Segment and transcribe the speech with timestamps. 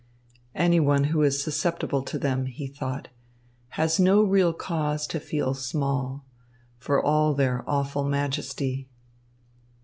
[0.55, 3.09] "Any one who is susceptible to them," he thought,
[3.77, 6.25] "has no real cause to feel small,
[6.79, 8.89] for all their awful majesty."